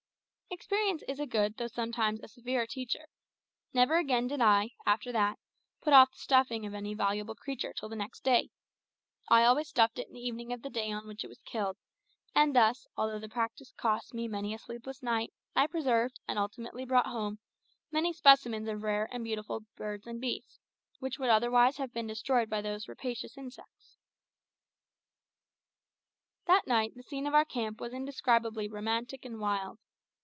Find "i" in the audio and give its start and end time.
4.41-4.71, 9.29-9.45, 15.55-15.67